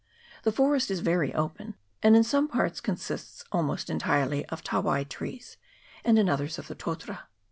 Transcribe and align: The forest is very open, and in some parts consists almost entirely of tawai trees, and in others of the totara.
The 0.41 0.51
forest 0.51 0.89
is 0.89 0.99
very 1.01 1.31
open, 1.35 1.75
and 2.01 2.15
in 2.15 2.23
some 2.23 2.47
parts 2.47 2.81
consists 2.81 3.45
almost 3.51 3.87
entirely 3.87 4.43
of 4.47 4.63
tawai 4.63 5.07
trees, 5.07 5.57
and 6.03 6.17
in 6.17 6.27
others 6.27 6.57
of 6.57 6.67
the 6.67 6.75
totara. 6.75 7.27